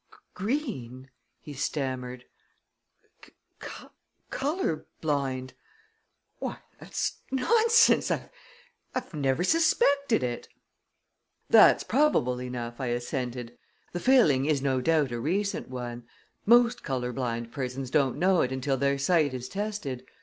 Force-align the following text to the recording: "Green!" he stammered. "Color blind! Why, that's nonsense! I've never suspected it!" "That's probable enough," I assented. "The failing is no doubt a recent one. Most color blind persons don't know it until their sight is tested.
"Green!" 0.33 1.11
he 1.39 1.53
stammered. 1.53 2.25
"Color 4.31 4.87
blind! 4.99 5.53
Why, 6.39 6.57
that's 6.79 7.21
nonsense! 7.29 8.09
I've 8.95 9.13
never 9.13 9.43
suspected 9.43 10.23
it!" 10.23 10.47
"That's 11.51 11.83
probable 11.83 12.41
enough," 12.41 12.79
I 12.81 12.87
assented. 12.87 13.55
"The 13.93 13.99
failing 13.99 14.47
is 14.47 14.59
no 14.63 14.81
doubt 14.81 15.11
a 15.11 15.19
recent 15.19 15.69
one. 15.69 16.07
Most 16.47 16.81
color 16.81 17.13
blind 17.13 17.51
persons 17.51 17.91
don't 17.91 18.17
know 18.17 18.41
it 18.41 18.51
until 18.51 18.77
their 18.77 18.97
sight 18.97 19.35
is 19.35 19.47
tested. 19.47 20.03